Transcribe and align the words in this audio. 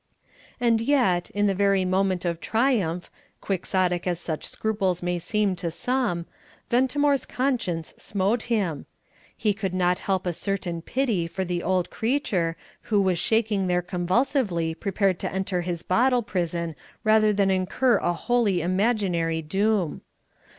And 0.59 0.81
yet, 0.81 1.29
in 1.29 1.45
the 1.45 1.53
very 1.53 1.85
moment 1.85 2.25
of 2.25 2.41
triumph, 2.41 3.11
quixotic 3.39 4.07
as 4.07 4.19
such 4.19 4.45
scruples 4.47 5.03
may 5.03 5.19
seem 5.19 5.55
to 5.57 5.69
some, 5.69 6.25
Ventimore's 6.71 7.23
conscience 7.23 7.93
smote 7.97 8.41
him. 8.49 8.87
He 9.37 9.53
could 9.53 9.75
not 9.75 9.99
help 9.99 10.25
a 10.25 10.33
certain 10.33 10.81
pity 10.81 11.27
for 11.27 11.45
the 11.45 11.61
old 11.61 11.91
creature, 11.91 12.57
who 12.89 12.99
was 12.99 13.19
shaking 13.19 13.67
there 13.67 13.83
convulsively 13.83 14.73
prepared 14.73 15.19
to 15.19 15.27
re 15.27 15.33
enter 15.35 15.61
his 15.61 15.83
bottle 15.83 16.23
prison 16.23 16.73
rather 17.03 17.31
than 17.31 17.51
incur 17.51 17.97
a 17.97 18.11
wholly 18.13 18.59
imaginary 18.63 19.43
doom. 19.43 20.01